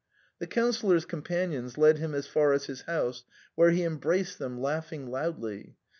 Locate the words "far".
2.25-2.53